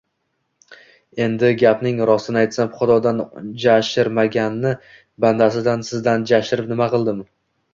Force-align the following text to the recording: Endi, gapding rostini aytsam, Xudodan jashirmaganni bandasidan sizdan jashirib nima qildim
Endi, 1.25 1.51
gapding 1.63 1.99
rostini 2.09 2.41
aytsam, 2.41 2.71
Xudodan 2.79 3.21
jashirmaganni 3.67 4.73
bandasidan 5.27 5.85
sizdan 5.91 6.27
jashirib 6.33 6.75
nima 6.75 6.91
qildim 6.97 7.23